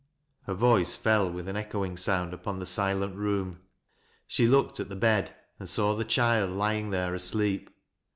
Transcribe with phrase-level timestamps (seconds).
[0.47, 3.59] "Her voice fell with an echoing sound upon the sileni room.
[4.25, 7.13] She looked at the bed and saw the child lying there.
[7.13, 7.69] asleep.